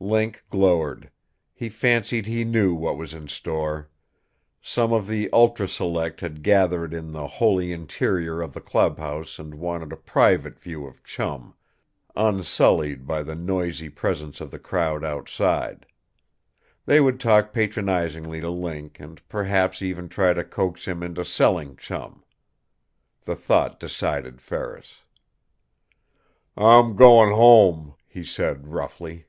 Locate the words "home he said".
27.34-28.68